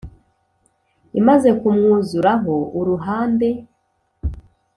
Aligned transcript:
imaze 1.19 1.49
kumwuzuraho 1.59 2.53
uruhande 2.79 3.49